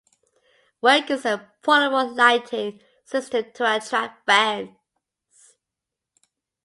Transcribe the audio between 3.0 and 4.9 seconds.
system to attract fans.